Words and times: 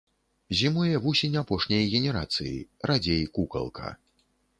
Зімуе 0.59 0.95
вусень 1.03 1.35
апошняй 1.41 1.83
генерацыі, 1.97 2.53
радзей 2.93 3.21
кукалка. 3.37 3.93